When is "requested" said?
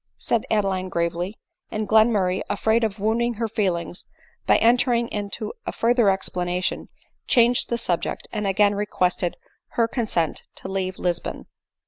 8.73-9.35